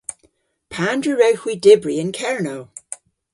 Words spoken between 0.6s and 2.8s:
Pandr'a wrewgh hwi dybri yn Kernow?